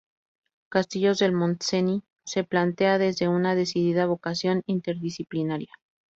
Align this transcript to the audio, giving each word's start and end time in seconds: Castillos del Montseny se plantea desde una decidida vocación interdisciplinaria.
Castillos 0.71 1.19
del 1.19 1.31
Montseny 1.31 2.01
se 2.25 2.43
plantea 2.43 2.97
desde 2.97 3.27
una 3.27 3.53
decidida 3.53 4.07
vocación 4.07 4.63
interdisciplinaria. 4.65 5.69